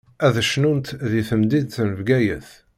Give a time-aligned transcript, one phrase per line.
[0.25, 2.49] Ad cnunt di temdint n Bgayet.